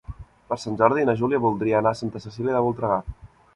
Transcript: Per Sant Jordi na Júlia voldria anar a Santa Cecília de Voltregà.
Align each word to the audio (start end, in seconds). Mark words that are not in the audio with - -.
Per 0.53 0.57
Sant 0.63 0.79
Jordi 0.79 1.03
na 1.09 1.15
Júlia 1.19 1.41
voldria 1.45 1.77
anar 1.81 1.93
a 1.97 2.01
Santa 2.01 2.25
Cecília 2.27 2.59
de 2.59 2.65
Voltregà. 2.71 3.01